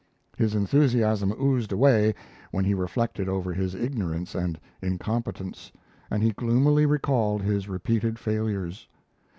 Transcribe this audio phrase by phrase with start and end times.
[0.35, 2.15] His enthusiasm oozed away
[2.49, 5.71] when he reflected over his ignorance and incompetence;
[6.09, 8.87] and he gloomily recalled his repeated failures.